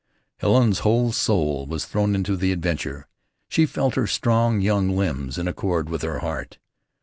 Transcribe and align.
Helen's 0.37 0.79
whole 0.79 1.11
soul 1.11 1.67
was 1.67 1.85
thrown 1.85 2.15
into 2.15 2.35
the 2.35 2.51
adventure. 2.51 3.07
She 3.49 3.67
felt 3.67 3.93
her 3.93 4.07
strong 4.07 4.59
young 4.59 4.97
limbs 4.97 5.37
in 5.37 5.47
accord 5.47 5.89
with 5.89 6.01
her 6.01 6.21
heart. 6.21 6.57